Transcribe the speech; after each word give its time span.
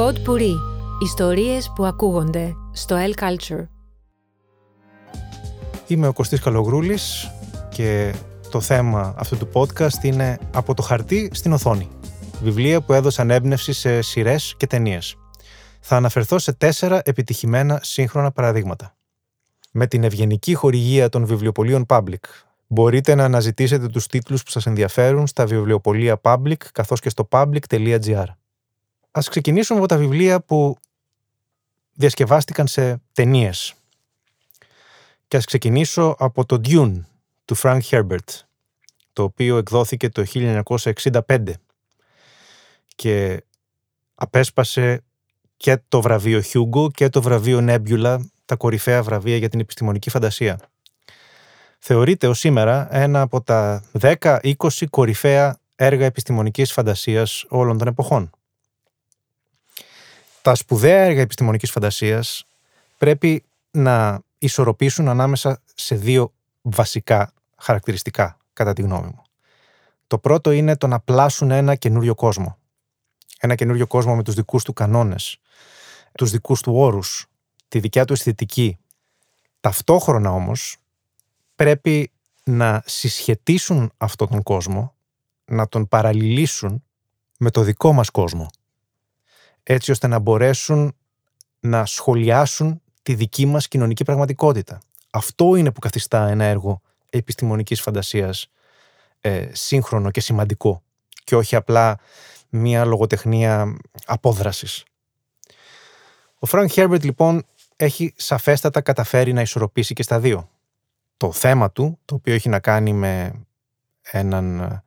Pod 0.00 0.14
Puri. 0.14 0.54
Ιστορίες 1.02 1.72
που 1.74 1.84
ακούγονται 1.84 2.54
στο 2.72 2.96
El 2.96 3.22
Culture. 3.22 3.66
Είμαι 5.86 6.06
ο 6.06 6.12
Κωστής 6.12 6.40
Καλογρούλης 6.40 7.30
και 7.70 8.14
το 8.50 8.60
θέμα 8.60 9.14
αυτού 9.16 9.36
του 9.36 9.48
podcast 9.52 10.02
είναι 10.02 10.38
«Από 10.52 10.74
το 10.74 10.82
χαρτί 10.82 11.30
στην 11.32 11.52
οθόνη». 11.52 11.88
Βιβλία 12.42 12.80
που 12.80 12.92
έδωσαν 12.92 13.30
έμπνευση 13.30 13.72
σε 13.72 14.02
σειρές 14.02 14.54
και 14.56 14.66
ταινίες. 14.66 15.16
Θα 15.80 15.96
αναφερθώ 15.96 16.38
σε 16.38 16.52
τέσσερα 16.52 17.00
επιτυχημένα 17.04 17.80
σύγχρονα 17.82 18.30
παραδείγματα. 18.30 18.96
Με 19.72 19.86
την 19.86 20.04
ευγενική 20.04 20.54
χορηγία 20.54 21.08
των 21.08 21.26
βιβλιοπολίων 21.26 21.86
Public, 21.88 22.24
μπορείτε 22.66 23.14
να 23.14 23.24
αναζητήσετε 23.24 23.86
τους 23.86 24.06
τίτλους 24.06 24.42
που 24.42 24.50
σας 24.50 24.66
ενδιαφέρουν 24.66 25.26
στα 25.26 25.46
βιβλιοπολία 25.46 26.20
Public 26.22 26.56
καθώς 26.72 27.00
και 27.00 27.08
στο 27.08 27.28
public.gr. 27.30 28.24
Ας 29.10 29.28
ξεκινήσουμε 29.28 29.78
από 29.78 29.88
τα 29.88 29.96
βιβλία 29.96 30.40
που 30.40 30.76
διασκευάστηκαν 31.92 32.66
σε 32.66 33.00
ταινίες. 33.12 33.74
Και 35.28 35.36
ας 35.36 35.44
ξεκινήσω 35.44 36.16
από 36.18 36.46
το 36.46 36.60
Dune 36.64 37.00
του 37.44 37.56
Frank 37.56 37.80
Herbert, 37.90 38.40
το 39.12 39.22
οποίο 39.22 39.56
εκδόθηκε 39.56 40.08
το 40.08 40.24
1965 40.24 41.52
και 42.96 43.44
απέσπασε 44.14 45.04
και 45.56 45.78
το 45.88 46.00
βραβείο 46.00 46.42
Hugo 46.52 46.92
και 46.92 47.08
το 47.08 47.22
βραβείο 47.22 47.58
Nebula, 47.68 48.18
τα 48.44 48.56
κορυφαία 48.56 49.02
βραβεία 49.02 49.36
για 49.36 49.48
την 49.48 49.60
επιστημονική 49.60 50.10
φαντασία. 50.10 50.60
Θεωρείται 51.78 52.26
ως 52.26 52.38
σήμερα 52.38 52.96
ένα 52.96 53.20
από 53.20 53.42
τα 53.42 53.84
10-20 54.00 54.52
κορυφαία 54.90 55.58
έργα 55.76 56.04
επιστημονικής 56.04 56.72
φαντασίας 56.72 57.44
όλων 57.48 57.78
των 57.78 57.88
εποχών. 57.88 58.30
Τα 60.42 60.54
σπουδαία 60.54 61.02
έργα 61.02 61.20
επιστημονικής 61.20 61.70
φαντασίας 61.70 62.44
πρέπει 62.98 63.44
να 63.70 64.20
ισορροπήσουν 64.38 65.08
ανάμεσα 65.08 65.62
σε 65.74 65.94
δύο 65.94 66.32
βασικά 66.62 67.32
χαρακτηριστικά, 67.56 68.38
κατά 68.52 68.72
τη 68.72 68.82
γνώμη 68.82 69.06
μου. 69.06 69.22
Το 70.06 70.18
πρώτο 70.18 70.50
είναι 70.50 70.76
το 70.76 70.86
να 70.86 71.00
πλάσουν 71.00 71.50
ένα 71.50 71.74
καινούριο 71.74 72.14
κόσμο. 72.14 72.58
Ένα 73.38 73.54
καινούριο 73.54 73.86
κόσμο 73.86 74.16
με 74.16 74.22
τους 74.22 74.34
δικούς 74.34 74.64
του 74.64 74.72
κανόνες, 74.72 75.38
τους 76.14 76.30
δικούς 76.30 76.60
του 76.62 76.74
όρους, 76.74 77.26
τη 77.68 77.78
δικιά 77.78 78.04
του 78.04 78.12
αισθητική. 78.12 78.78
Ταυτόχρονα 79.60 80.30
όμως 80.30 80.76
πρέπει 81.56 82.10
να 82.44 82.82
συσχετίσουν 82.86 83.92
αυτόν 83.96 84.28
τον 84.28 84.42
κόσμο, 84.42 84.94
να 85.44 85.68
τον 85.68 85.88
παραλληλίσουν 85.88 86.84
με 87.38 87.50
το 87.50 87.62
δικό 87.62 87.92
μας 87.92 88.10
κόσμο. 88.10 88.50
Έτσι 89.72 89.90
ώστε 89.90 90.06
να 90.06 90.18
μπορέσουν 90.18 90.96
να 91.60 91.86
σχολιάσουν 91.86 92.82
τη 93.02 93.14
δική 93.14 93.46
μας 93.46 93.68
κοινωνική 93.68 94.04
πραγματικότητα. 94.04 94.80
Αυτό 95.10 95.54
είναι 95.54 95.72
που 95.72 95.80
καθιστά 95.80 96.28
ένα 96.28 96.44
έργο 96.44 96.80
επιστημονικής 97.10 97.80
φαντασίας 97.80 98.50
ε, 99.20 99.48
σύγχρονο 99.52 100.10
και 100.10 100.20
σημαντικό 100.20 100.82
και 101.24 101.36
όχι 101.36 101.56
απλά 101.56 101.98
μία 102.48 102.84
λογοτεχνία 102.84 103.76
απόδρασης. 104.06 104.84
Ο 106.38 106.46
Φρανκ 106.46 106.70
Χέρμπερτ 106.70 107.04
λοιπόν 107.04 107.44
έχει 107.76 108.12
σαφέστατα 108.16 108.80
καταφέρει 108.80 109.32
να 109.32 109.40
ισορροπήσει 109.40 109.94
και 109.94 110.02
στα 110.02 110.20
δύο. 110.20 110.50
Το 111.16 111.32
θέμα 111.32 111.70
του, 111.70 111.98
το 112.04 112.14
οποίο 112.14 112.34
έχει 112.34 112.48
να 112.48 112.60
κάνει 112.60 112.92
με 112.92 113.32
έναν 114.02 114.82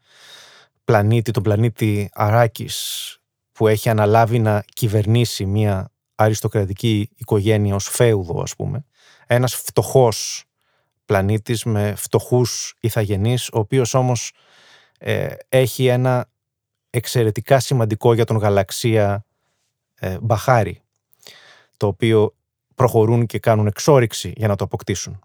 πλανήτη, 0.86 1.32
τον 1.32 1.44
πλανήτη 1.44 2.10
Αράκης, 2.14 3.18
που 3.54 3.68
έχει 3.68 3.90
αναλάβει 3.90 4.40
να 4.40 4.64
κυβερνήσει 4.74 5.46
μια 5.46 5.92
αριστοκρατική 6.16 7.10
οικογένεια 7.16 7.76
ως 7.76 7.88
φέουδο 7.90 8.42
ας 8.42 8.56
πούμε, 8.56 8.86
ένας 9.28 9.56
φτωχός 9.56 10.46
πλανήτης 11.06 11.64
με 11.64 11.94
φτωχούς 11.98 12.76
ηθαγενείς, 12.80 13.48
ο 13.48 13.60
οποίος 13.60 13.94
όμως 13.94 14.34
ε, 14.98 15.28
έχει 15.50 15.86
ένα 15.86 16.30
εξαιρετικά 16.90 17.60
σημαντικό 17.60 18.14
για 18.14 18.26
τον 18.26 18.38
γαλαξία 18.38 19.26
ε, 19.96 20.18
μπαχάρι, 20.22 20.82
το 21.78 21.88
οποίο 21.88 22.36
προχωρούν 22.76 23.26
και 23.26 23.40
κάνουν 23.40 23.68
εξόριξη 23.68 24.34
για 24.36 24.48
να 24.48 24.56
το 24.56 24.64
αποκτήσουν. 24.64 25.20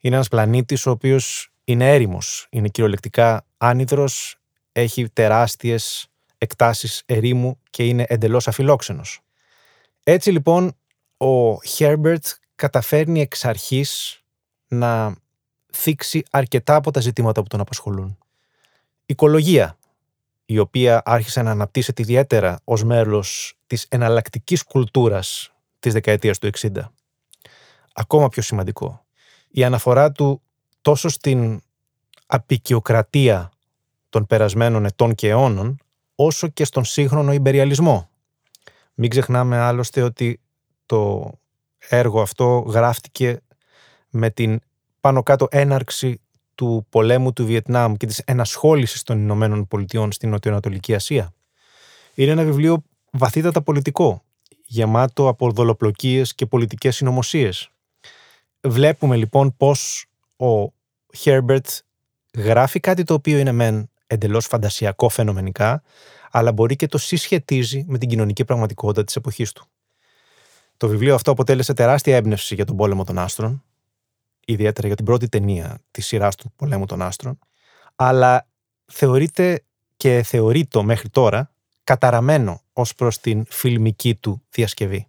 Είναι 0.00 0.14
ένας 0.14 0.28
πλανήτης 0.28 0.86
ο 0.86 0.90
οποίος 0.90 1.52
είναι 1.64 1.94
έρημος, 1.94 2.46
είναι 2.50 2.68
κυριολεκτικά 2.68 3.46
άνυδρος, 3.56 4.36
έχει 4.72 5.08
τεράστιες 5.08 6.09
εκτάσεις 6.42 7.02
ερήμου 7.06 7.58
και 7.70 7.86
είναι 7.86 8.04
εντελώς 8.08 8.48
αφιλόξενος. 8.48 9.20
Έτσι 10.02 10.30
λοιπόν 10.30 10.76
ο 11.16 11.54
Herbert 11.78 12.24
καταφέρνει 12.54 13.20
εξ 13.20 13.44
αρχής 13.44 14.22
να 14.68 15.16
θίξει 15.72 16.22
αρκετά 16.30 16.74
από 16.74 16.90
τα 16.90 17.00
ζητήματα 17.00 17.42
που 17.42 17.48
τον 17.48 17.60
απασχολούν. 17.60 18.18
Οικολογία, 19.06 19.78
η 20.44 20.58
οποία 20.58 21.02
άρχισε 21.04 21.42
να 21.42 21.50
αναπτύσσεται 21.50 22.02
ιδιαίτερα 22.02 22.60
ως 22.64 22.84
μέλος 22.84 23.58
της 23.66 23.86
εναλλακτικής 23.88 24.62
κουλτούρας 24.62 25.52
της 25.78 25.92
δεκαετίας 25.92 26.38
του 26.38 26.46
60. 26.46 26.92
Ακόμα 27.92 28.28
πιο 28.28 28.42
σημαντικό, 28.42 29.04
η 29.48 29.64
αναφορά 29.64 30.12
του 30.12 30.42
τόσο 30.80 31.08
στην 31.08 31.62
απεικιοκρατία 32.26 33.50
των 34.08 34.26
περασμένων 34.26 34.84
ετών 34.84 35.14
και 35.14 35.28
αιώνων, 35.28 35.78
όσο 36.24 36.48
και 36.48 36.64
στον 36.64 36.84
σύγχρονο 36.84 37.32
υπεριαλισμό. 37.32 38.10
Μην 38.94 39.10
ξεχνάμε 39.10 39.56
άλλωστε 39.58 40.02
ότι 40.02 40.40
το 40.86 41.32
έργο 41.88 42.20
αυτό 42.20 42.58
γράφτηκε 42.58 43.40
με 44.10 44.30
την 44.30 44.60
πάνω 45.00 45.22
κάτω 45.22 45.46
έναρξη 45.50 46.20
του 46.54 46.86
πολέμου 46.88 47.32
του 47.32 47.46
Βιετνάμ 47.46 47.94
και 47.94 48.06
της 48.06 48.18
ενασχόλησης 48.18 49.02
των 49.02 49.18
Ηνωμένων 49.18 49.66
Πολιτειών 49.66 50.12
στην 50.12 50.30
Νοτιοανατολική 50.30 50.94
Ασία. 50.94 51.32
Είναι 52.14 52.30
ένα 52.30 52.44
βιβλίο 52.44 52.82
βαθύτατα 53.10 53.62
πολιτικό, 53.62 54.22
γεμάτο 54.66 55.28
από 55.28 55.50
δολοπλοκίες 55.50 56.34
και 56.34 56.46
πολιτικές 56.46 56.96
συνωμοσίες. 56.96 57.70
Βλέπουμε 58.60 59.16
λοιπόν 59.16 59.56
πώς 59.56 60.06
ο 60.36 60.72
Herbert 61.24 61.78
γράφει 62.34 62.80
κάτι 62.80 63.02
το 63.02 63.14
οποίο 63.14 63.38
είναι 63.38 63.52
μεν 63.52 63.90
εντελώς 64.10 64.46
φαντασιακό 64.46 65.08
φαινομενικά, 65.08 65.82
αλλά 66.30 66.52
μπορεί 66.52 66.76
και 66.76 66.86
το 66.86 66.98
συσχετίζει 66.98 67.84
με 67.88 67.98
την 67.98 68.08
κοινωνική 68.08 68.44
πραγματικότητα 68.44 69.04
της 69.04 69.16
εποχής 69.16 69.52
του. 69.52 69.66
Το 70.76 70.88
βιβλίο 70.88 71.14
αυτό 71.14 71.30
αποτέλεσε 71.30 71.72
τεράστια 71.72 72.16
έμπνευση 72.16 72.54
για 72.54 72.64
τον 72.64 72.76
πόλεμο 72.76 73.04
των 73.04 73.18
άστρων, 73.18 73.64
ιδιαίτερα 74.46 74.86
για 74.86 74.96
την 74.96 75.04
πρώτη 75.04 75.28
ταινία 75.28 75.80
της 75.90 76.06
σειράς 76.06 76.34
του 76.36 76.52
Πολέμου 76.56 76.86
των 76.86 77.02
Άστρων, 77.02 77.38
αλλά 77.96 78.46
θεωρείται 78.84 79.64
και 79.96 80.22
θεωρείται 80.22 80.82
μέχρι 80.82 81.08
τώρα 81.08 81.50
καταραμένο 81.84 82.62
ως 82.72 82.94
προς 82.94 83.18
την 83.20 83.44
φιλμική 83.48 84.14
του 84.14 84.42
διασκευή. 84.50 85.06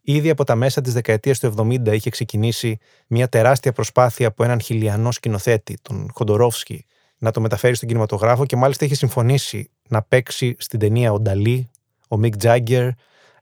Ήδη 0.00 0.30
από 0.30 0.44
τα 0.44 0.54
μέσα 0.54 0.80
της 0.80 0.92
δεκαετίας 0.92 1.38
του 1.38 1.54
70 1.56 1.86
είχε 1.92 2.10
ξεκινήσει 2.10 2.78
μια 3.06 3.28
τεράστια 3.28 3.72
προσπάθεια 3.72 4.26
από 4.26 4.44
έναν 4.44 4.60
χιλιανό 4.60 5.12
σκηνοθέτη, 5.12 5.78
τον 5.82 6.10
Χοντορόφσκι, 6.14 6.86
να 7.22 7.30
το 7.30 7.40
μεταφέρει 7.40 7.74
στον 7.74 7.88
κινηματογράφο 7.88 8.46
και 8.46 8.56
μάλιστα 8.56 8.84
είχε 8.84 8.94
συμφωνήσει 8.94 9.70
να 9.88 10.02
παίξει 10.02 10.56
στην 10.58 10.78
ταινία 10.78 11.12
ο 11.12 11.20
Νταλή, 11.20 11.70
ο 12.08 12.16
Μικ 12.16 12.36
Τζάγκερ, 12.36 12.88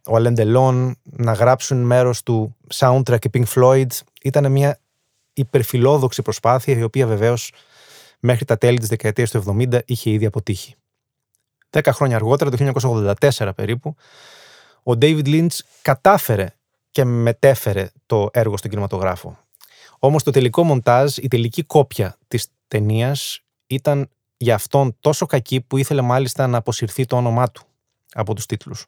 ο 0.07 0.17
Αλεντελόν, 0.17 0.97
να 1.03 1.33
γράψουν 1.33 1.83
μέρος 1.83 2.23
του 2.23 2.57
soundtrack 2.75 3.19
και 3.19 3.31
Pink 3.33 3.45
Floyd. 3.55 3.87
Ήταν 4.23 4.53
μια 4.53 4.79
υπερφιλόδοξη 5.33 6.23
προσπάθεια 6.23 6.79
η 6.79 6.83
οποία 6.83 7.07
βεβαίως 7.07 7.53
μέχρι 8.21 8.45
τα 8.45 8.59
τέλη 8.59 8.79
της 8.79 8.89
δεκαετίας 8.89 9.31
του 9.31 9.45
70 9.73 9.81
είχε 9.85 10.11
ήδη 10.11 10.27
αποτύχει. 10.27 10.75
Δέκα 11.71 11.93
χρόνια 11.93 12.17
αργότερα, 12.17 12.51
το 12.51 12.57
1984 13.39 13.51
περίπου, 13.57 13.95
ο 14.83 14.93
David 15.01 15.27
Lynch 15.27 15.59
κατάφερε 15.83 16.55
και 16.91 17.05
μετέφερε 17.05 17.91
το 18.07 18.29
έργο 18.33 18.57
στον 18.57 18.71
κινηματογράφο. 18.71 19.39
Όμως 19.99 20.23
το 20.23 20.31
τελικό 20.31 20.63
μοντάζ, 20.63 21.17
η 21.17 21.29
τελική 21.29 21.63
κόπια 21.63 22.17
της 22.29 22.47
ταινίας 22.69 23.43
ήταν 23.71 24.09
για 24.37 24.55
αυτόν 24.55 24.97
τόσο 25.01 25.27
κακή 25.27 25.61
που 25.61 25.77
ήθελε 25.77 26.01
μάλιστα 26.01 26.47
να 26.47 26.59
αποσυρθεί 26.59 27.05
το 27.05 27.17
όνομά 27.17 27.51
του 27.51 27.63
από 28.13 28.35
τους 28.35 28.47
τίτλους. 28.47 28.87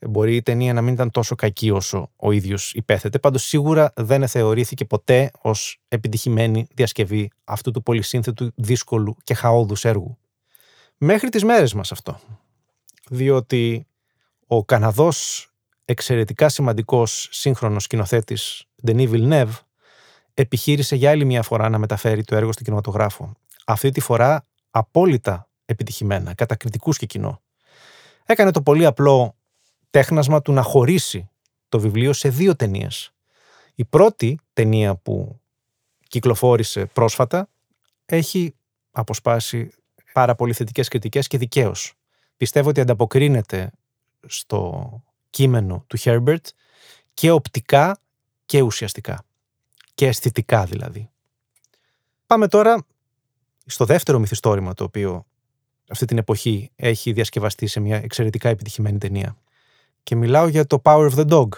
Μπορεί 0.00 0.36
η 0.36 0.42
ταινία 0.42 0.72
να 0.72 0.82
μην 0.82 0.94
ήταν 0.94 1.10
τόσο 1.10 1.34
κακή 1.34 1.70
όσο 1.70 2.10
ο 2.16 2.30
ίδιος 2.32 2.72
υπέθετε, 2.74 3.18
πάντως 3.18 3.42
σίγουρα 3.42 3.92
δεν 3.96 4.28
θεωρήθηκε 4.28 4.84
ποτέ 4.84 5.30
ως 5.40 5.80
επιτυχημένη 5.88 6.66
διασκευή 6.74 7.30
αυτού 7.44 7.70
του 7.70 7.82
πολυσύνθετου, 7.82 8.52
δύσκολου 8.54 9.16
και 9.24 9.34
χαόδους 9.34 9.84
έργου. 9.84 10.18
Μέχρι 10.96 11.28
τις 11.28 11.44
μέρες 11.44 11.74
μας 11.74 11.92
αυτό. 11.92 12.20
Διότι 13.10 13.86
ο 14.46 14.64
Καναδός 14.64 15.48
εξαιρετικά 15.84 16.48
σημαντικός 16.48 17.28
σύγχρονος 17.30 17.82
σκηνοθέτης 17.82 18.64
Denis 18.86 19.10
Villeneuve 19.10 19.58
επιχείρησε 20.34 20.96
για 20.96 21.10
άλλη 21.10 21.24
μια 21.24 21.42
φορά 21.42 21.68
να 21.68 21.78
μεταφέρει 21.78 22.24
το 22.24 22.36
έργο 22.36 22.52
στο 22.52 22.62
κινηματογράφο. 22.62 23.36
Αυτή 23.70 23.90
τη 23.90 24.00
φορά 24.00 24.46
απόλυτα 24.70 25.48
επιτυχημένα, 25.64 26.34
κατά 26.34 26.56
κριτικούς 26.56 26.98
και 26.98 27.06
κοινό. 27.06 27.42
Έκανε 28.24 28.50
το 28.50 28.62
πολύ 28.62 28.86
απλό 28.86 29.36
τέχνασμα 29.90 30.42
του 30.42 30.52
να 30.52 30.62
χωρίσει 30.62 31.30
το 31.68 31.80
βιβλίο 31.80 32.12
σε 32.12 32.28
δύο 32.28 32.56
ταινίες. 32.56 33.12
Η 33.74 33.84
πρώτη 33.84 34.38
ταινία 34.52 34.96
που 34.96 35.40
κυκλοφόρησε 36.08 36.84
πρόσφατα 36.84 37.48
έχει 38.06 38.54
αποσπάσει 38.90 39.70
πάρα 40.12 40.34
πολύ 40.34 40.52
θετικές 40.52 40.88
κριτικές 40.88 41.26
και 41.26 41.38
δικαίως. 41.38 41.94
Πιστεύω 42.36 42.68
ότι 42.68 42.80
ανταποκρίνεται 42.80 43.70
στο 44.26 45.02
κείμενο 45.30 45.84
του 45.86 45.98
Herbert 46.00 46.44
και 47.14 47.30
οπτικά 47.30 48.00
και 48.46 48.60
ουσιαστικά. 48.60 49.24
Και 49.94 50.06
αισθητικά 50.06 50.64
δηλαδή. 50.64 51.10
Πάμε 52.26 52.48
τώρα 52.48 52.86
στο 53.68 53.84
δεύτερο 53.84 54.18
μυθιστόρημα 54.18 54.74
το 54.74 54.84
οποίο 54.84 55.26
αυτή 55.88 56.04
την 56.04 56.18
εποχή 56.18 56.70
έχει 56.76 57.12
διασκευαστεί 57.12 57.66
σε 57.66 57.80
μια 57.80 57.96
εξαιρετικά 57.96 58.48
επιτυχημένη 58.48 58.98
ταινία. 58.98 59.36
Και 60.02 60.16
μιλάω 60.16 60.48
για 60.48 60.66
το 60.66 60.80
Power 60.84 61.10
of 61.10 61.14
the 61.14 61.28
Dog, 61.28 61.48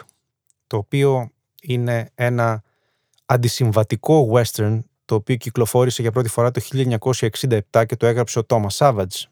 το 0.67 0.77
οποίο 0.77 1.31
είναι 1.63 2.11
ένα 2.15 2.63
αντισυμβατικό 3.27 4.31
western 4.35 4.79
το 5.05 5.15
οποίο 5.15 5.37
κυκλοφόρησε 5.37 6.03
για 6.03 6.13
πρώτη 6.13 6.29
φορά 6.29 6.51
το 6.51 6.61
1967 6.73 7.61
και 7.87 7.97
το 7.97 8.07
έγραψε 8.07 8.39
ο 8.39 8.43
Thomas 8.49 8.77
Savage. 8.77 9.25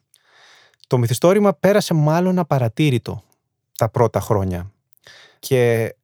Το 0.86 0.98
μυθιστόρημα 0.98 1.54
πέρασε 1.54 1.94
μάλλον 1.94 2.38
απαρατήρητο 2.38 3.22
τα 3.76 3.88
πρώτα 3.88 4.20
χρόνια 4.20 4.72
και 5.38 5.94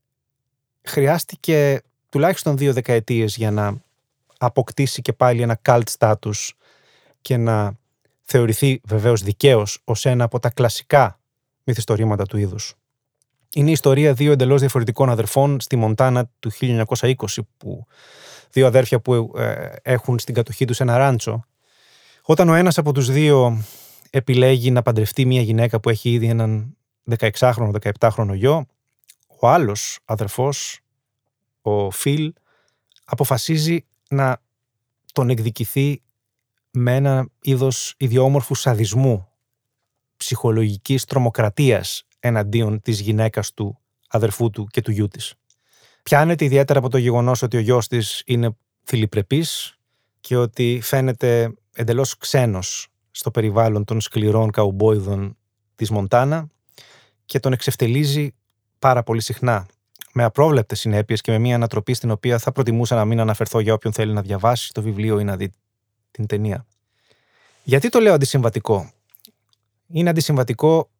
χρειάστηκε 0.83 1.83
τουλάχιστον 2.09 2.57
δύο 2.57 2.73
δεκαετίες 2.73 3.37
για 3.37 3.51
να 3.51 3.83
αποκτήσει 4.39 5.03
και 5.03 5.13
πάλι 5.13 5.43
ένα 5.43 5.61
cult 5.65 5.83
status 5.99 6.49
και 7.25 7.37
να 7.37 7.75
θεωρηθεί 8.23 8.81
βεβαίως 8.85 9.23
δικαίως 9.23 9.81
ως 9.85 10.05
ένα 10.05 10.25
από 10.25 10.39
τα 10.39 10.51
κλασικά 10.51 11.21
μυθιστορήματα 11.65 12.25
του 12.27 12.37
είδους. 12.37 12.75
Είναι 13.55 13.69
η 13.69 13.73
ιστορία 13.73 14.13
δύο 14.13 14.33
εντελώς 14.33 14.61
διαφορετικών 14.61 15.11
αδερφών 15.11 15.61
στη 15.61 15.77
Μοντάνα 15.77 16.31
του 16.39 16.51
1920 16.61 17.15
που 17.57 17.87
δύο 18.51 18.67
αδέρφια 18.67 19.01
που 19.01 19.33
ε, 19.37 19.73
έχουν 19.83 20.19
στην 20.19 20.35
κατοχή 20.35 20.65
τους 20.65 20.81
ένα 20.81 20.97
ράντσο. 20.97 21.45
Όταν 22.23 22.49
ο 22.49 22.55
ένας 22.55 22.79
από 22.79 22.93
τους 22.93 23.11
δύο 23.11 23.63
επιλέγει 24.11 24.71
να 24.71 24.83
παντρευτεί 24.83 25.25
μια 25.25 25.43
γυναίκα 25.43 25.81
που 25.81 25.89
έχει 25.89 26.11
ήδη 26.13 26.27
έναν 26.27 26.77
16χρονο, 27.19 27.71
17χρονο 27.99 28.35
γιο, 28.35 28.67
ο 29.41 29.49
άλλος 29.49 29.99
αδερφός, 30.05 30.81
ο 31.63 31.91
Φιλ, 31.91 32.33
αποφασίζει 33.05 33.85
να 34.09 34.43
τον 35.13 35.31
εκδικηθεί 35.31 36.03
με 36.77 36.95
ένα 36.95 37.29
είδος 37.41 37.95
ιδιόμορφου 37.97 38.55
σαδισμού, 38.55 39.29
ψυχολογικής 40.17 41.05
τρομοκρατίας 41.05 42.03
εναντίον 42.21 42.81
της 42.81 43.01
γυναίκας 43.01 43.53
του 43.53 43.79
αδερφού 44.09 44.51
του 44.51 44.67
και 44.71 44.81
του 44.81 44.91
γιού 44.91 45.09
της. 45.09 45.35
Πιάνεται 46.03 46.45
ιδιαίτερα 46.45 46.79
από 46.79 46.89
το 46.89 46.99
γεγονός 46.99 47.43
ότι 47.43 47.57
ο 47.57 47.61
γιος 47.61 47.89
της 47.89 48.23
είναι 48.27 48.57
φιλιπρεπής 48.83 49.79
και 50.21 50.37
ότι 50.37 50.81
φαίνεται 50.83 51.55
εντελώς 51.73 52.17
ξένος 52.17 52.89
στο 53.11 53.31
περιβάλλον 53.31 53.85
των 53.85 54.01
σκληρών 54.01 54.51
καουμπόιδων 54.51 55.37
της 55.75 55.91
Μοντάνα 55.91 56.49
και 57.25 57.41
τον 57.41 57.53
εξευτελίζει 57.53 58.35
πάρα 58.79 59.03
πολύ 59.03 59.21
συχνά 59.21 59.67
με 60.13 60.25
απρόβλεπτες 60.25 60.81
συνέπειες 60.81 61.21
και 61.21 61.31
με 61.31 61.39
μια 61.39 61.55
ανατροπή 61.55 61.95
στην 61.95 62.11
οποία 62.11 62.39
θα 62.39 62.53
προτιμούσα 62.53 62.95
να 62.95 63.05
μην 63.05 63.21
αναφερθώ 63.21 63.61
για 63.61 63.75
όποιον 63.75 63.93
θέλει 63.93 64.13
να 64.13 64.23
διαβάσει 64.23 64.73
το 64.73 64.83
βιβλίο 64.83 65.19
ή 65.19 65.25
να 65.25 65.37
δει 65.37 65.53
την 66.15 66.27
ταινία. 66.27 66.67
Γιατί 67.63 67.89
το 67.89 68.01
λέω 68.01 68.15
αντισυμβατικό; 68.15 68.93
Είναι 69.87 70.11
αντισυμβατικό 70.11 70.91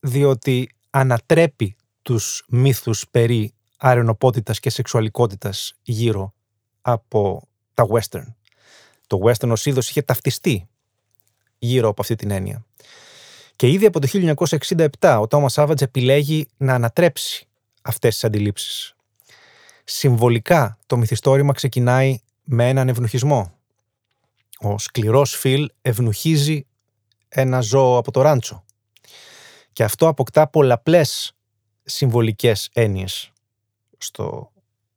διότι 0.00 0.70
ανατρέπει 0.90 1.76
τους 2.02 2.44
μύθους 2.48 3.04
περί 3.10 3.54
αρενοπότητας 3.76 4.60
και 4.60 4.70
σεξουαλικότητας 4.70 5.74
γύρω 5.82 6.34
από 6.82 7.48
τα 7.74 7.86
western. 7.90 8.34
Το 9.06 9.18
western 9.24 9.50
ως 9.50 9.66
είδος 9.66 9.88
είχε 9.88 10.02
ταυτιστεί 10.02 10.68
γύρω 11.58 11.88
από 11.88 12.02
αυτή 12.02 12.14
την 12.14 12.30
έννοια. 12.30 12.64
Και 13.56 13.68
ήδη 13.68 13.86
από 13.86 14.00
το 14.00 14.08
1967 14.98 15.18
ο 15.20 15.26
Τόμας 15.26 15.52
Σάβατζ 15.52 15.82
επιλέγει 15.82 16.48
να 16.56 16.74
ανατρέψει 16.74 17.46
αυτές 17.82 18.12
τις 18.14 18.24
αντιλήψεις. 18.24 18.94
Συμβολικά 19.84 20.78
το 20.86 20.96
μυθιστόρημα 20.96 21.52
ξεκινάει 21.52 22.18
με 22.44 22.68
έναν 22.68 22.88
ευνοχισμό. 22.88 23.57
Ο 24.60 24.78
σκληρός 24.78 25.36
Φιλ 25.36 25.70
ευνουχίζει 25.82 26.66
ένα 27.28 27.60
ζώο 27.60 27.96
από 27.96 28.10
το 28.10 28.22
ράντσο. 28.22 28.64
Και 29.72 29.84
αυτό 29.84 30.08
αποκτά 30.08 30.48
πολλαπλές 30.48 31.32
συμβολικές 31.84 32.68
έννοιες 32.72 33.32
στο 33.98 34.52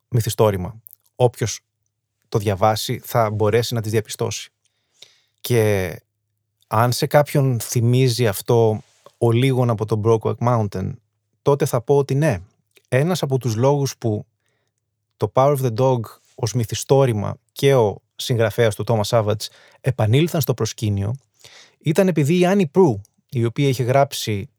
μυθιστόρημα. 0.07 0.81
Όποιος 1.15 1.59
το 2.29 2.37
διαβάσει 2.37 3.01
θα 3.03 3.29
μπορέσει 3.29 3.73
να 3.73 3.81
τις 3.81 3.91
διαπιστώσει. 3.91 4.51
Και 5.41 5.95
αν 6.67 6.91
σε 6.91 7.07
κάποιον 7.07 7.59
θυμίζει 7.59 8.27
αυτό 8.27 8.83
ο 9.17 9.31
λίγον 9.31 9.69
από 9.69 9.85
τον 9.85 10.01
Brokeback 10.05 10.35
Mountain, 10.37 10.91
τότε 11.41 11.65
θα 11.65 11.81
πω 11.81 11.97
ότι 11.97 12.15
ναι. 12.15 12.39
Ένας 12.87 13.21
από 13.21 13.37
τους 13.37 13.55
λόγους 13.55 13.97
που 13.97 14.25
το 15.17 15.31
Power 15.33 15.57
of 15.57 15.61
the 15.61 15.75
Dog 15.77 15.99
ως 16.35 16.53
μυθιστόρημα 16.53 17.37
και 17.51 17.75
ο 17.75 18.01
συγγραφέας 18.23 18.75
του 18.75 18.83
Thomas 18.87 19.03
Savage 19.03 19.45
επανήλθαν 19.81 20.41
στο 20.41 20.53
προσκήνιο 20.53 21.15
ήταν 21.79 22.07
επειδή 22.07 22.35
η 22.39 22.41
Annie 22.43 22.65
Prue, 22.75 22.99
η 23.29 23.45
οποία 23.45 23.67
είχε 23.67 23.83
γράψει 23.83 24.49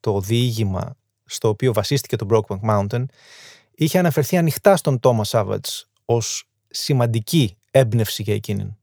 το 0.00 0.20
διήγημα 0.20 0.96
στο 1.24 1.48
οποίο 1.48 1.72
βασίστηκε 1.72 2.16
το 2.16 2.26
Brokeback 2.30 2.60
Mountain, 2.70 3.04
είχε 3.74 3.98
αναφερθεί 3.98 4.36
ανοιχτά 4.36 4.76
στον 4.76 5.00
Thomas 5.02 5.22
Savage 5.24 5.84
ως 6.04 6.48
σημαντική 6.68 7.56
έμπνευση 7.70 8.22
για 8.22 8.34
εκείνη. 8.34 8.76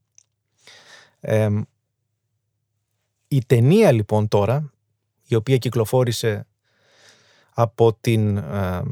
η 3.28 3.44
ταινία 3.46 3.92
λοιπόν 3.92 4.28
τώρα, 4.28 4.72
η 5.26 5.34
οποία 5.34 5.56
κυκλοφόρησε 5.56 6.46
από 7.54 7.94
την 8.00 8.36
ε, 8.36 8.82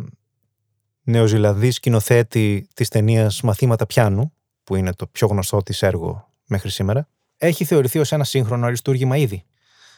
νεοζηλανδή 1.02 1.70
σκηνοθέτη 1.70 2.68
της 2.74 2.88
ταινίας 2.88 3.40
«Μαθήματα 3.40 3.86
πιάνου», 3.86 4.32
που 4.64 4.76
είναι 4.76 4.92
το 4.92 5.06
πιο 5.06 5.26
γνωστό 5.26 5.62
της 5.62 5.82
έργο 5.82 6.32
μέχρι 6.46 6.70
σήμερα, 6.70 7.08
έχει 7.36 7.64
θεωρηθεί 7.64 7.98
ως 7.98 8.12
ένα 8.12 8.24
σύγχρονο 8.24 8.66
αριστούργημα 8.66 9.16
ήδη. 9.16 9.44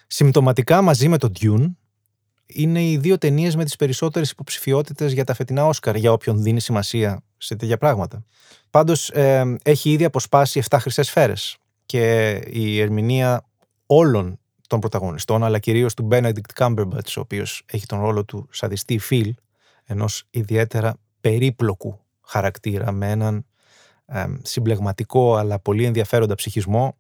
Συμπτωματικά 0.06 0.82
μαζί 0.82 1.08
με 1.08 1.18
το 1.18 1.30
Dune, 1.40 1.70
είναι 2.46 2.84
οι 2.84 2.96
δύο 2.96 3.18
ταινίες 3.18 3.56
με 3.56 3.64
τις 3.64 3.76
περισσότερες 3.76 4.30
υποψηφιότητες 4.30 5.12
για 5.12 5.24
τα 5.24 5.34
φετινά 5.34 5.66
Όσκαρ, 5.66 5.96
για 5.96 6.12
όποιον 6.12 6.42
δίνει 6.42 6.60
σημασία 6.60 7.22
σε 7.36 7.56
τέτοια 7.56 7.78
πράγματα. 7.78 8.24
Πάντως, 8.70 9.10
ε, 9.10 9.56
έχει 9.62 9.90
ήδη 9.90 10.04
αποσπάσει 10.04 10.58
7 10.58 10.78
χρυσές 10.78 11.06
σφαίρες 11.06 11.56
και 11.86 12.30
η 12.50 12.80
ερμηνεία 12.80 13.44
όλων 13.86 14.38
των 14.66 14.80
πρωταγωνιστών, 14.80 15.44
αλλά 15.44 15.58
κυρίως 15.58 15.94
του 15.94 16.08
Benedict 16.10 16.52
Cumberbatch, 16.54 17.14
ο 17.16 17.20
οποίος 17.20 17.62
έχει 17.66 17.86
τον 17.86 18.00
ρόλο 18.00 18.24
του 18.24 18.48
σαδιστή 18.50 18.98
Φιλ, 18.98 19.34
ενός 19.84 20.24
ιδιαίτερα 20.30 20.94
περίπλοκου 21.20 22.00
χαρακτήρα 22.20 22.92
με 22.92 23.10
έναν 23.10 23.36
ε, 23.36 23.44
συμπλεγματικό 24.42 25.36
αλλά 25.36 25.58
πολύ 25.58 25.84
ενδιαφέροντα 25.84 26.34
ψυχισμό. 26.34 26.96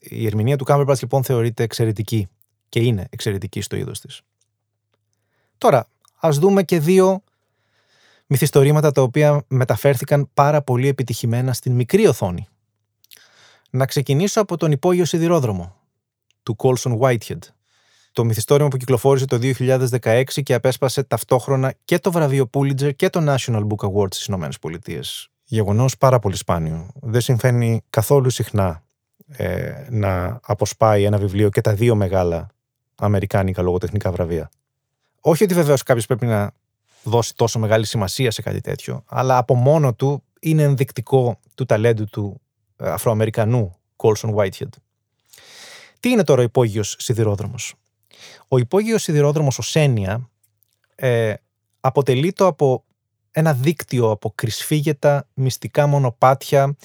Η 0.00 0.26
ερμηνεία 0.26 0.56
του 0.56 0.64
Cumberbatch 0.68 1.00
λοιπόν 1.00 1.24
θεωρείται 1.24 1.62
εξαιρετική 1.62 2.28
και 2.68 2.80
είναι 2.80 3.06
εξαιρετική 3.10 3.60
στο 3.60 3.76
είδος 3.76 4.00
της. 4.00 4.20
Τώρα, 5.58 5.88
ας 6.16 6.38
δούμε 6.38 6.62
και 6.62 6.80
δύο 6.80 7.22
μυθιστορήματα 8.26 8.92
τα 8.92 9.02
οποία 9.02 9.44
μεταφέρθηκαν 9.48 10.28
πάρα 10.34 10.62
πολύ 10.62 10.88
επιτυχημένα 10.88 11.52
στην 11.52 11.72
μικρή 11.72 12.06
οθόνη. 12.06 12.46
Να 13.70 13.86
ξεκινήσω 13.86 14.40
από 14.40 14.56
τον 14.56 14.72
υπόγειο 14.72 15.04
σιδηρόδρομο 15.04 15.76
του 16.42 16.56
Colson 16.58 16.98
Whitehead. 16.98 17.38
Το 18.12 18.24
μυθιστόρημα 18.24 18.68
που 18.68 18.76
κυκλοφόρησε 18.76 19.24
το 19.26 19.38
2016 19.42 20.24
και 20.42 20.54
απέσπασε 20.54 21.02
ταυτόχρονα 21.02 21.74
και 21.84 21.98
το 21.98 22.12
βραβείο 22.12 22.50
Pulitzer 22.52 22.96
και 22.96 23.10
το 23.10 23.34
National 23.34 23.66
Book 23.66 23.88
Award 23.88 24.14
στις 24.14 24.26
ΗΠΑ. 24.26 25.02
Γεγονός 25.48 25.96
πάρα 25.96 26.18
πολύ 26.18 26.36
σπάνιο. 26.36 26.88
Δεν 26.94 27.20
συμβαίνει 27.20 27.82
καθόλου 27.90 28.30
συχνά 28.30 28.82
ε, 29.26 29.86
να 29.90 30.40
αποσπάει 30.42 31.04
ένα 31.04 31.18
βιβλίο 31.18 31.48
και 31.48 31.60
τα 31.60 31.74
δύο 31.74 31.94
μεγάλα 31.94 32.46
αμερικάνικα 32.94 33.62
λογοτεχνικά 33.62 34.12
βραβεία. 34.12 34.50
Όχι 35.20 35.44
ότι 35.44 35.54
βεβαίως 35.54 35.82
κάποιος 35.82 36.06
πρέπει 36.06 36.26
να 36.26 36.52
δώσει 37.02 37.34
τόσο 37.36 37.58
μεγάλη 37.58 37.86
σημασία 37.86 38.30
σε 38.30 38.42
κάτι 38.42 38.60
τέτοιο, 38.60 39.02
αλλά 39.06 39.38
από 39.38 39.54
μόνο 39.54 39.94
του 39.94 40.22
είναι 40.40 40.62
ενδεικτικό 40.62 41.40
του 41.54 41.64
ταλέντου 41.64 42.04
του 42.04 42.40
ε, 42.76 42.90
Αφροαμερικανού 42.90 43.76
Colson 43.96 44.34
Whitehead. 44.34 44.68
Τι 46.00 46.10
είναι 46.10 46.24
τώρα 46.24 46.40
ο 46.40 46.44
υπόγειος 46.44 46.96
σιδηρόδρομος; 46.98 47.74
Ο 48.48 48.58
υπόγειος 48.58 49.02
σιδηρόδρομος 49.02 49.58
ω 49.58 49.80
έννοια 49.80 50.30
ε, 50.94 51.34
το 52.34 52.46
από 52.46 52.84
ένα 53.38 53.52
δίκτυο 53.52 54.10
από 54.10 54.32
κρυσφύγετα, 54.34 55.28
μυστικά 55.34 55.86
μονοπάτια, 55.86 56.76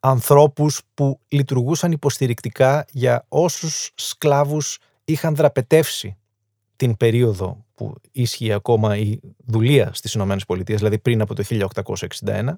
ανθρώπους 0.00 0.82
που 0.94 1.20
λειτουργούσαν 1.28 1.92
υποστηρικτικά 1.92 2.84
για 2.90 3.24
όσους 3.28 3.90
σκλάβους 3.94 4.78
είχαν 5.04 5.34
δραπετεύσει 5.34 6.16
την 6.76 6.96
περίοδο 6.96 7.64
που 7.74 7.94
ίσχυε 8.12 8.52
ακόμα 8.52 8.96
η 8.96 9.20
δουλεία 9.44 9.90
στις 9.94 10.12
Ηνωμένες 10.12 10.44
Πολιτείες, 10.44 10.78
δηλαδή 10.78 10.98
πριν 10.98 11.20
από 11.20 11.34
το 11.34 11.42
1861 12.24 12.48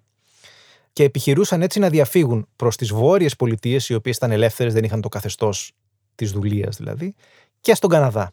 και 0.92 1.02
επιχειρούσαν 1.02 1.62
έτσι 1.62 1.78
να 1.78 1.88
διαφύγουν 1.88 2.48
προς 2.56 2.76
τις 2.76 2.92
βόρειες 2.92 3.36
πολιτείες 3.36 3.88
οι 3.88 3.94
οποίες 3.94 4.16
ήταν 4.16 4.30
ελεύθερες, 4.30 4.72
δεν 4.72 4.84
είχαν 4.84 5.00
το 5.00 5.08
καθεστώς 5.08 5.72
της 6.14 6.30
δουλείας 6.30 6.76
δηλαδή 6.76 7.14
και 7.60 7.74
στον 7.74 7.90
Καναδά. 7.90 8.32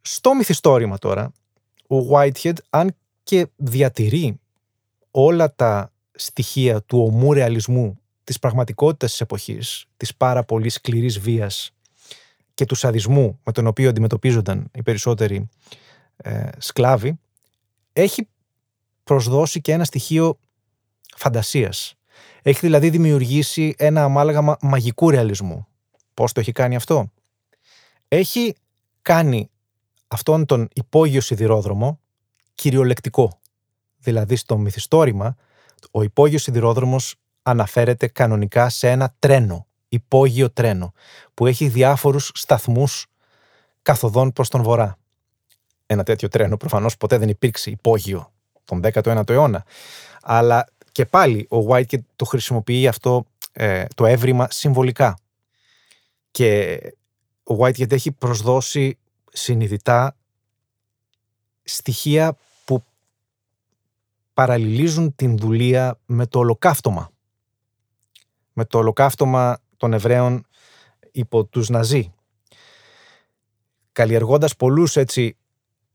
Στο 0.00 0.34
μυθιστόρημα 0.34 0.98
τώρα, 0.98 1.32
ο 1.88 1.96
Whitehead 2.10 2.56
αν 2.70 2.96
και 3.26 3.46
διατηρεί 3.56 4.40
όλα 5.10 5.54
τα 5.54 5.92
στοιχεία 6.12 6.82
του 6.82 6.98
ομού 6.98 7.32
ρεαλισμού 7.32 8.00
της 8.24 8.38
πραγματικότητας 8.38 9.10
της 9.10 9.20
εποχής, 9.20 9.86
της 9.96 10.16
πάρα 10.16 10.44
πολύ 10.44 10.68
σκληρής 10.68 11.18
βίας 11.18 11.70
και 12.54 12.64
του 12.64 12.74
σαδισμού 12.74 13.40
με 13.44 13.52
τον 13.52 13.66
οποίο 13.66 13.88
αντιμετωπίζονταν 13.88 14.70
οι 14.74 14.82
περισσότεροι 14.82 15.48
ε, 16.16 16.48
σκλάβοι, 16.58 17.20
έχει 17.92 18.28
προσδώσει 19.04 19.60
και 19.60 19.72
ένα 19.72 19.84
στοιχείο 19.84 20.38
φαντασίας. 21.16 21.94
Έχει 22.42 22.58
δηλαδή 22.60 22.90
δημιουργήσει 22.90 23.74
ένα 23.78 24.04
αμάλγαμα 24.04 24.56
μαγικού 24.60 25.10
ρεαλισμού. 25.10 25.66
Πώς 26.14 26.32
το 26.32 26.40
έχει 26.40 26.52
κάνει 26.52 26.76
αυτό; 26.76 27.12
Έχει 28.08 28.54
κάνει 29.02 29.50
αυτόν 30.08 30.46
τον 30.46 30.68
υπόγειο 30.72 31.20
σιδηρόδρομο 31.20 32.00
κυριολεκτικό. 32.56 33.40
Δηλαδή 33.98 34.36
στο 34.36 34.58
μυθιστόρημα 34.58 35.36
ο 35.90 36.02
υπόγειος 36.02 36.42
σιδηρόδρομος 36.42 37.14
αναφέρεται 37.42 38.06
κανονικά 38.06 38.68
σε 38.68 38.90
ένα 38.90 39.14
τρένο, 39.18 39.66
υπόγειο 39.88 40.50
τρένο, 40.50 40.92
που 41.34 41.46
έχει 41.46 41.68
διάφορους 41.68 42.30
σταθμούς 42.34 43.06
καθοδόν 43.82 44.32
προς 44.32 44.48
τον 44.48 44.62
βορρά. 44.62 44.98
Ένα 45.86 46.02
τέτοιο 46.02 46.28
τρένο 46.28 46.56
προφανώς 46.56 46.96
ποτέ 46.96 47.18
δεν 47.18 47.28
υπήρξε 47.28 47.70
υπόγειο 47.70 48.32
τον 48.64 48.80
19ο 48.92 49.30
αιώνα. 49.30 49.64
Αλλά 50.22 50.66
και 50.92 51.06
πάλι 51.06 51.46
ο 51.50 51.66
White 51.68 51.98
το 52.16 52.24
χρησιμοποιεί 52.24 52.88
αυτό 52.88 53.26
ε, 53.52 53.84
το 53.94 54.06
έβριμα 54.06 54.46
συμβολικά. 54.50 55.18
Και 56.30 56.80
ο 57.42 57.56
White 57.58 57.92
έχει 57.92 58.12
προσδώσει 58.12 58.98
συνειδητά 59.32 60.16
στοιχεία 61.62 62.32
που 62.32 62.45
παραλληλίζουν 64.36 65.14
την 65.14 65.38
δουλεία 65.38 66.00
με 66.06 66.26
το 66.26 66.38
ολοκαύτωμα. 66.38 67.10
Με 68.52 68.64
το 68.64 68.78
ολοκαύτωμα 68.78 69.58
των 69.76 69.92
Εβραίων 69.92 70.46
υπό 71.12 71.44
τους 71.44 71.68
Ναζί. 71.68 72.12
Καλλιεργώντας 73.92 74.56
πολλούς 74.56 74.96
έτσι 74.96 75.36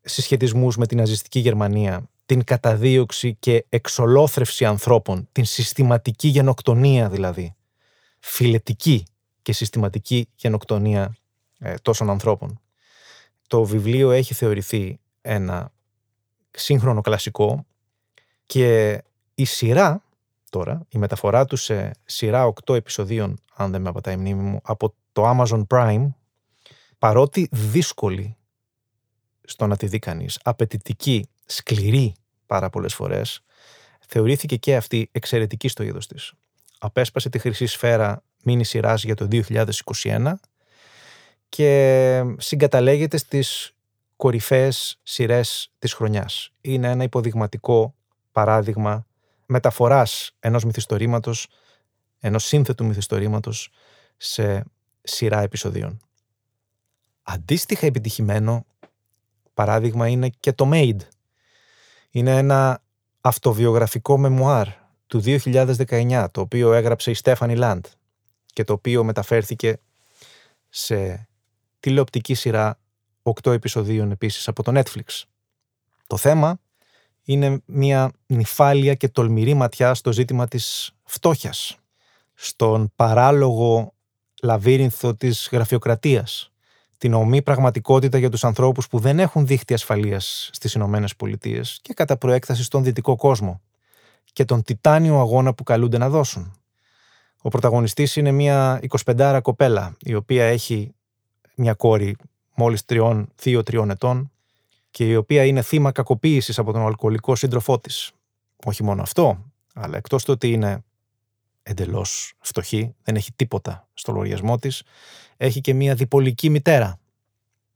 συσχετισμούς 0.01 0.77
με 0.77 0.86
την 0.86 0.98
ναζιστική 0.98 1.39
Γερμανία, 1.39 2.10
την 2.25 2.43
καταδίωξη 2.43 3.36
και 3.36 3.65
εξολόθρευση 3.69 4.65
ανθρώπων, 4.65 5.27
την 5.31 5.45
συστηματική 5.45 6.27
γενοκτονία 6.27 7.10
δηλαδή, 7.10 7.55
φιλετική 8.19 9.03
και 9.41 9.53
συστηματική 9.53 10.27
γενοκτονία 10.36 11.17
ε, 11.60 11.74
τόσων 11.81 12.10
ανθρώπων. 12.10 12.60
Το 13.48 13.63
βιβλίο 13.63 14.12
έχει 14.12 14.33
θεωρηθεί 14.33 15.00
ένα 15.21 15.71
σύγχρονο 16.51 17.01
κλασικό 17.01 17.65
και 18.51 19.03
η 19.36 19.46
σειρά 19.46 20.03
τώρα, 20.50 20.86
η 20.89 20.98
μεταφορά 20.98 21.46
του 21.46 21.55
σε 21.55 21.91
σειρά 22.05 22.46
οκτώ 22.46 22.74
επεισοδίων, 22.74 23.39
αν 23.55 23.72
δεν 23.72 23.81
με 23.81 23.89
απατάει 23.89 24.13
η 24.13 24.17
μνήμη 24.17 24.41
μου, 24.41 24.60
από 24.63 24.93
το 25.12 25.29
Amazon 25.29 25.63
Prime, 25.67 26.08
παρότι 27.00 27.50
δύσκολη 27.51 28.38
στο 29.41 29.67
να 29.67 29.77
τη 29.77 29.88
δει 29.88 30.00
κανείς, 30.00 30.39
απαιτητική, 30.43 31.29
σκληρή 31.46 32.15
πάρα 32.46 32.70
πολλές 32.70 32.93
φορές, 32.93 33.41
θεωρήθηκε 34.08 34.55
και 34.55 34.75
αυτή 34.75 35.10
εξαιρετική 35.12 35.67
στο 35.67 35.84
είδος 35.84 36.08
της. 36.08 36.34
Απέσπασε 36.79 37.29
τη 37.29 37.39
χρυσή 37.39 37.65
σφαίρα 37.65 38.24
μήνυ 38.43 38.63
σειράς 38.63 39.03
για 39.03 39.15
το 39.15 39.27
2021 39.29 40.34
και 41.50 42.24
συγκαταλέγεται 42.38 43.17
στις 43.17 43.74
κορυφαίες 44.15 45.00
σειρές 45.03 45.72
της 45.79 45.93
χρονιάς. 45.93 46.51
Είναι 46.62 46.89
ένα 46.89 47.03
υποδειγματικό 47.03 47.96
παράδειγμα 48.31 49.05
μεταφοράς 49.45 50.31
ενός 50.39 50.63
μυθιστορήματος, 50.63 51.47
ενός 52.19 52.45
σύνθετου 52.45 52.85
μυθιστορήματος 52.85 53.69
σε 54.17 54.63
σειρά 55.01 55.41
επεισοδίων. 55.41 56.00
Αντίστοιχα 57.23 57.85
επιτυχημένο 57.85 58.65
παράδειγμα 59.53 60.07
είναι 60.07 60.29
και 60.39 60.53
το 60.53 60.69
Made. 60.73 61.00
Είναι 62.09 62.38
ένα 62.38 62.83
αυτοβιογραφικό 63.21 64.17
μεμουάρ 64.17 64.67
του 65.07 65.21
2019, 65.25 66.27
το 66.31 66.41
οποίο 66.41 66.73
έγραψε 66.73 67.11
η 67.11 67.13
Στέφανη 67.13 67.55
Λάντ 67.55 67.85
και 68.45 68.63
το 68.63 68.73
οποίο 68.73 69.03
μεταφέρθηκε 69.03 69.79
σε 70.69 71.27
τηλεοπτική 71.79 72.33
σειρά 72.33 72.79
8 73.43 73.51
επεισοδίων 73.51 74.11
επίσης 74.11 74.47
από 74.47 74.63
το 74.63 74.79
Netflix. 74.79 75.23
Το 76.07 76.17
θέμα 76.17 76.59
είναι 77.23 77.61
μια 77.65 78.11
νυφάλια 78.25 78.93
και 78.93 79.09
τολμηρή 79.09 79.53
ματιά 79.53 79.93
στο 79.93 80.11
ζήτημα 80.11 80.47
της 80.47 80.91
φτώχειας, 81.03 81.77
στον 82.33 82.91
παράλογο 82.95 83.93
λαβύρινθο 84.43 85.15
της 85.15 85.49
γραφειοκρατίας, 85.51 86.51
την 86.97 87.13
ομή 87.13 87.41
πραγματικότητα 87.41 88.17
για 88.17 88.29
τους 88.29 88.43
ανθρώπους 88.43 88.87
που 88.87 88.99
δεν 88.99 89.19
έχουν 89.19 89.45
δίχτυ 89.45 89.73
ασφαλείας 89.73 90.49
στις 90.51 90.73
Ηνωμένες 90.73 91.15
Πολιτείες 91.15 91.79
και 91.81 91.93
κατά 91.93 92.17
προέκταση 92.17 92.63
στον 92.63 92.83
δυτικό 92.83 93.15
κόσμο 93.15 93.61
και 94.33 94.45
τον 94.45 94.63
τιτάνιο 94.63 95.19
αγώνα 95.19 95.53
που 95.53 95.63
καλούνται 95.63 95.97
να 95.97 96.09
δώσουν. 96.09 96.55
Ο 97.41 97.49
πρωταγωνιστής 97.49 98.15
είναι 98.15 98.31
μια 98.31 98.79
25 99.05 99.39
κοπέλα 99.41 99.97
η 99.99 100.13
οποία 100.15 100.45
έχει 100.45 100.95
μια 101.55 101.73
κόρη 101.73 102.15
μόλις 102.55 102.85
τριών, 102.85 103.27
δύο-τριών 103.41 103.89
ετών 103.89 104.30
και 104.91 105.07
η 105.07 105.15
οποία 105.15 105.45
είναι 105.45 105.62
θύμα 105.62 105.91
κακοποίησης 105.91 106.60
από 106.60 106.71
τον 106.71 106.81
αλκοολικό 106.86 107.36
σύντροφό 107.36 107.79
της. 107.79 108.12
Όχι 108.65 108.83
μόνο 108.83 109.01
αυτό, 109.01 109.51
αλλά 109.74 109.98
εκτός 109.98 110.24
του 110.24 110.33
ότι 110.33 110.51
είναι 110.51 110.83
εντελώς 111.63 112.33
φτωχή, 112.39 112.95
δεν 113.03 113.15
έχει 113.15 113.31
τίποτα 113.33 113.88
στο 113.93 114.12
λογαριασμό 114.12 114.57
της, 114.57 114.83
έχει 115.38 115.62
και 115.62 115.74
μια 115.74 115.95
διπολική 115.95 116.50
μητέρα. 116.50 117.00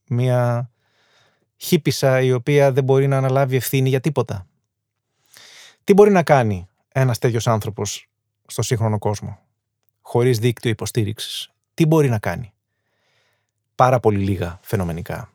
Μια 0.09 0.69
χύπησα 1.57 2.21
η 2.21 2.31
οποία 2.31 2.71
δεν 2.71 2.83
μπορεί 2.83 3.07
να 3.07 3.17
αναλάβει 3.17 3.55
ευθύνη 3.55 3.89
για 3.89 3.99
τίποτα. 3.99 4.47
Τι 5.83 5.93
μπορεί 5.93 6.11
να 6.11 6.23
κάνει 6.23 6.67
ένας 6.91 7.17
τέτοιος 7.17 7.47
άνθρωπος 7.47 8.09
στο 8.47 8.61
σύγχρονο 8.61 8.97
κόσμο, 8.97 9.39
χωρίς 10.01 10.39
δίκτυο 10.39 10.69
υποστήριξης; 10.69 11.51
Τι 11.73 11.85
μπορεί 11.85 12.09
να 12.09 12.19
κάνει; 12.19 12.53
Πάρα 13.75 13.99
πολύ 13.99 14.17
λίγα 14.17 14.59
φαινομενικά. 14.61 15.34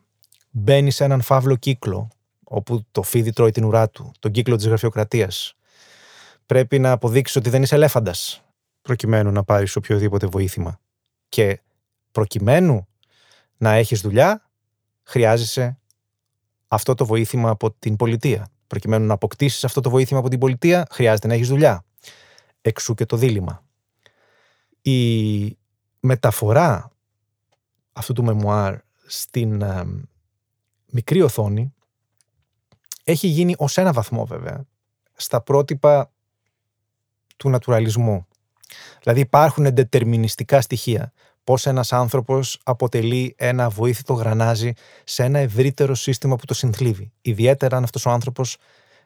Μπαίνεις 0.51 0.95
σε 0.95 1.03
έναν 1.03 1.21
φαύλο 1.21 1.55
κύκλο, 1.55 2.07
όπου 2.43 2.85
το 2.91 3.01
φίδι 3.01 3.31
τρώει 3.31 3.51
την 3.51 3.63
ουρά 3.63 3.89
του, 3.89 4.11
τον 4.19 4.31
κύκλο 4.31 4.55
της 4.55 4.67
γραφειοκρατίας. 4.67 5.55
Πρέπει 6.45 6.79
να 6.79 6.91
αποδείξεις 6.91 7.35
ότι 7.35 7.49
δεν 7.49 7.61
είσαι 7.63 7.75
ελέφαντας, 7.75 8.43
προκειμένου 8.81 9.31
να 9.31 9.43
πάρεις 9.43 9.75
οποιοδήποτε 9.75 10.27
βοήθημα. 10.27 10.79
Και 11.29 11.61
προκειμένου 12.11 12.87
να 13.57 13.71
έχεις 13.73 14.01
δουλειά, 14.01 14.49
χρειάζεσαι 15.03 15.79
αυτό 16.67 16.93
το 16.95 17.05
βοήθημα 17.05 17.49
από 17.49 17.71
την 17.71 17.95
πολιτεία. 17.95 18.51
Προκειμένου 18.67 19.05
να 19.05 19.13
αποκτήσεις 19.13 19.63
αυτό 19.63 19.81
το 19.81 19.89
βοήθημα 19.89 20.19
από 20.19 20.29
την 20.29 20.39
πολιτεία, 20.39 20.87
χρειάζεται 20.91 21.27
να 21.27 21.33
έχεις 21.33 21.47
δουλειά. 21.47 21.85
Εξού 22.61 22.93
και 22.93 23.05
το 23.05 23.17
δίλημα. 23.17 23.63
Η 24.81 25.57
μεταφορά 25.99 26.91
αυτού 27.93 28.13
του 28.13 28.23
μεμουάρ 28.23 28.77
στην 29.05 29.61
ε, 29.61 29.85
μικρή 30.91 31.21
οθόνη 31.21 31.73
έχει 33.03 33.27
γίνει 33.27 33.55
ως 33.57 33.77
ένα 33.77 33.93
βαθμό 33.93 34.25
βέβαια 34.25 34.65
στα 35.13 35.41
πρότυπα 35.41 36.11
του 37.37 37.49
νατουραλισμού. 37.49 38.27
Δηλαδή 39.01 39.19
υπάρχουν 39.19 39.65
εντετερμινιστικά 39.65 40.61
στοιχεία 40.61 41.13
πώς 41.43 41.65
ένας 41.65 41.93
άνθρωπος 41.93 42.59
αποτελεί 42.63 43.35
ένα 43.37 43.69
βοήθητο 43.69 44.13
γρανάζι 44.13 44.73
σε 45.03 45.23
ένα 45.23 45.39
ευρύτερο 45.39 45.95
σύστημα 45.95 46.35
που 46.35 46.45
το 46.45 46.53
συνθλίβει. 46.53 47.11
Ιδιαίτερα 47.21 47.77
αν 47.77 47.83
αυτός 47.83 48.05
ο 48.05 48.09
άνθρωπος 48.09 48.57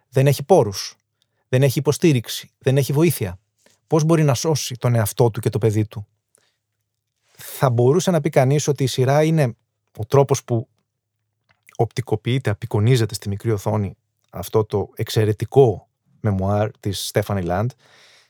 δεν 0.09 0.27
έχει 0.27 0.43
πόρους, 0.43 0.95
δεν 1.49 1.63
έχει 1.63 1.79
υποστήριξη, 1.79 2.49
δεν 2.57 2.77
έχει 2.77 2.93
βοήθεια. 2.93 3.39
Πώς 3.87 4.03
μπορεί 4.03 4.23
να 4.23 4.33
σώσει 4.33 4.75
τον 4.75 4.95
εαυτό 4.95 5.31
του 5.31 5.39
και 5.39 5.49
το 5.49 5.57
παιδί 5.57 5.85
του; 5.85 6.07
Θα 7.35 7.69
μπορούσε 7.69 8.11
να 8.11 8.21
πει 8.21 8.29
κανείς 8.29 8.67
ότι 8.67 8.83
η 8.83 8.87
σειρά 8.87 9.23
είναι 9.23 9.55
ο 9.97 10.05
τρόπος 10.05 10.43
που 10.43 10.67
οπτικοποιείται, 11.75 12.49
απεικονίζεται 12.49 13.13
στη 13.13 13.29
μικρή 13.29 13.51
οθόνη 13.51 13.95
αυτό 14.29 14.65
το 14.65 14.89
εξαιρετικό 14.95 15.87
μεμουάρ 16.19 16.71
της 16.79 17.07
Στέφανη 17.07 17.41
Λάντ 17.41 17.71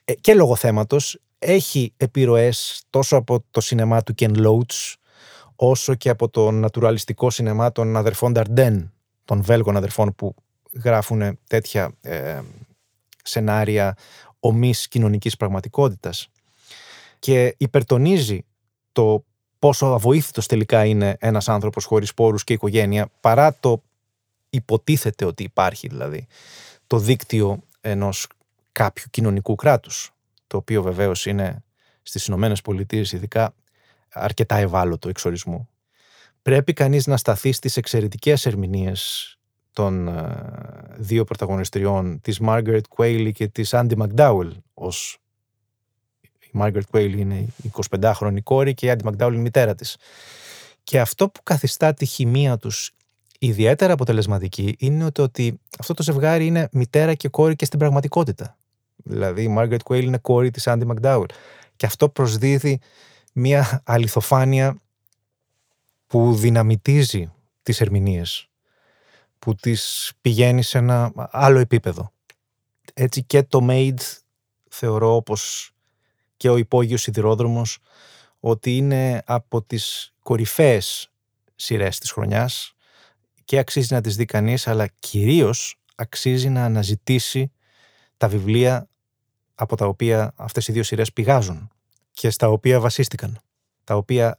ε, 0.05 0.13
και 0.13 0.33
λόγω 0.33 0.55
θέματος 0.55 1.19
έχει 1.39 1.93
επιρροές 1.97 2.83
τόσο 2.89 3.17
από 3.17 3.43
το 3.51 3.61
σινεμά 3.61 4.03
του 4.03 4.13
Ken 4.17 4.35
Loach 4.37 4.93
όσο 5.55 5.95
και 5.95 6.09
από 6.09 6.29
το 6.29 6.51
νατουραλιστικό 6.51 7.29
σινεμά 7.29 7.71
των 7.71 7.95
αδερφών 7.95 8.31
Νταρντέν 8.31 8.93
των 9.25 9.41
Βέλγων 9.41 9.77
αδερφών 9.77 10.15
που 10.15 10.35
γράφουν 10.83 11.39
τέτοια 11.47 11.95
ε, 12.01 12.41
σενάρια 13.23 13.97
ομής 14.39 14.87
κοινωνικής 14.87 15.37
πραγματικότητας. 15.37 16.29
Και 17.19 17.55
υπερτονίζει 17.57 18.45
το 18.91 19.25
πόσο 19.65 19.85
αβοήθητος 19.85 20.47
τελικά 20.47 20.85
είναι 20.85 21.17
ένας 21.19 21.49
άνθρωπος 21.49 21.85
χωρίς 21.85 22.13
πόρους 22.13 22.43
και 22.43 22.53
οικογένεια 22.53 23.07
παρά 23.19 23.55
το 23.59 23.83
υποτίθεται 24.49 25.25
ότι 25.25 25.43
υπάρχει 25.43 25.87
δηλαδή 25.87 26.27
το 26.87 26.97
δίκτυο 26.97 27.59
ενός 27.81 28.27
κάποιου 28.71 29.05
κοινωνικού 29.09 29.55
κράτους 29.55 30.13
το 30.47 30.57
οποίο 30.57 30.81
βεβαίως 30.81 31.25
είναι 31.25 31.63
στις 32.01 32.25
Ηνωμένες 32.25 32.61
Πολιτείες 32.61 33.11
ειδικά 33.11 33.53
αρκετά 34.09 34.55
ευάλωτο 34.55 35.09
εξορισμού. 35.09 35.69
Πρέπει 36.41 36.73
κανείς 36.73 37.07
να 37.07 37.17
σταθεί 37.17 37.51
στις 37.51 37.77
εξαιρετικές 37.77 38.45
ερμηνείες 38.45 39.31
των 39.71 40.07
ε, 40.07 40.35
δύο 40.97 41.23
πρωταγωνιστριών, 41.23 42.21
της 42.21 42.39
Margaret 42.41 42.81
Qualley 42.97 43.31
και 43.33 43.47
της 43.47 43.69
Andy 43.73 43.95
McDowell, 43.97 44.51
ως 44.73 45.19
η 46.55 46.59
Margaret 46.61 46.81
Qualley 46.91 47.17
είναι 47.17 47.35
η 47.35 47.71
25χρονη 47.89 48.43
κόρη 48.43 48.73
και 48.73 48.87
η 48.87 48.95
Andy 48.95 49.09
McDowell 49.09 49.27
είναι 49.27 49.35
η 49.35 49.41
μητέρα 49.41 49.75
της. 49.75 49.97
Και 50.83 50.99
αυτό 50.99 51.29
που 51.29 51.43
καθιστά 51.43 51.93
τη 51.93 52.05
χημεία 52.05 52.57
τους 52.57 52.91
ιδιαίτερα 53.39 53.93
αποτελεσματική 53.93 54.75
είναι 54.79 55.11
ότι 55.17 55.59
αυτό 55.79 55.93
το 55.93 56.03
ζευγάρι 56.03 56.45
είναι 56.45 56.69
μητέρα 56.71 57.13
και 57.13 57.29
κόρη 57.29 57.55
και 57.55 57.65
στην 57.65 57.79
πραγματικότητα. 57.79 58.57
Δηλαδή 58.95 59.43
η 59.43 59.55
Margaret 59.57 59.79
Qualley 59.83 60.03
είναι 60.03 60.17
κόρη 60.17 60.51
της 60.51 60.63
Andy 60.67 60.83
McDowell. 60.87 61.25
Και 61.75 61.85
αυτό 61.85 62.09
προσδίδει 62.09 62.79
μια 63.33 63.81
αληθοφάνεια 63.85 64.81
που 66.07 66.35
δυναμητίζει 66.35 67.33
τις 67.63 67.81
ερμηνείες 67.81 68.49
που 69.39 69.55
τις 69.55 70.11
πηγαίνει 70.21 70.61
σε 70.63 70.77
ένα 70.77 71.11
άλλο 71.15 71.59
επίπεδο. 71.59 72.11
Έτσι 72.93 73.23
και 73.23 73.43
το 73.43 73.67
Made 73.69 74.01
θεωρώ 74.69 75.15
όπως 75.15 75.71
και 76.45 76.51
ο 76.51 76.57
υπόγειος 76.57 77.01
σιδηρόδρομος 77.01 77.77
ότι 78.39 78.77
είναι 78.77 79.21
από 79.25 79.61
τις 79.61 80.13
κορυφαίες 80.23 81.11
σειρές 81.55 81.99
της 81.99 82.11
χρονιάς 82.11 82.73
και 83.45 83.57
αξίζει 83.57 83.93
να 83.93 84.01
τις 84.01 84.15
δει 84.15 84.25
κανείς 84.25 84.67
αλλά 84.67 84.87
κυρίως 84.99 85.79
αξίζει 85.95 86.49
να 86.49 86.65
αναζητήσει 86.65 87.51
τα 88.17 88.27
βιβλία 88.27 88.87
από 89.55 89.75
τα 89.75 89.85
οποία 89.85 90.33
αυτές 90.35 90.67
οι 90.67 90.71
δύο 90.71 90.83
σειρές 90.83 91.13
πηγάζουν 91.13 91.69
και 92.11 92.29
στα 92.29 92.49
οποία 92.49 92.79
βασίστηκαν, 92.79 93.39
τα 93.83 93.95
οποία 93.95 94.37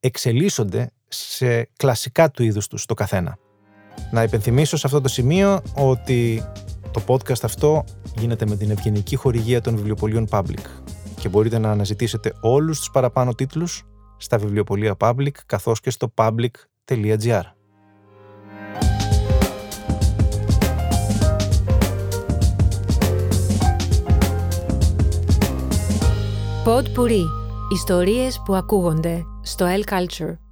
εξελίσσονται 0.00 0.92
σε 1.08 1.64
κλασικά 1.76 2.30
του 2.30 2.42
είδους 2.42 2.66
τους 2.66 2.86
το 2.86 2.94
καθένα. 2.94 3.38
Να 4.10 4.22
υπενθυμίσω 4.22 4.76
σε 4.76 4.86
αυτό 4.86 5.00
το 5.00 5.08
σημείο 5.08 5.62
ότι 5.74 6.44
το 6.90 7.02
podcast 7.06 7.42
αυτό 7.42 7.84
γίνεται 8.18 8.46
με 8.46 8.56
την 8.56 8.70
ευγενική 8.70 9.16
χορηγία 9.16 9.60
των 9.60 9.76
βιβλιοπολίων 9.76 10.28
Public 10.30 10.64
και 11.20 11.28
μπορείτε 11.28 11.58
να 11.58 11.70
αναζητήσετε 11.70 12.32
όλους 12.40 12.78
τους 12.78 12.90
παραπάνω 12.90 13.34
τίτλους 13.34 13.82
στα 14.16 14.38
βιβλιοπολία 14.38 14.96
Public 14.98 15.32
καθώς 15.46 15.80
και 15.80 15.90
στο 15.90 16.12
public.gr. 16.16 17.42
Pod 26.64 26.84
Puri. 26.96 27.24
Ιστορίες 27.72 28.42
που 28.44 28.54
ακούγονται 28.54 29.22
στο 29.42 29.66
L 29.66 29.92
Culture. 29.92 30.49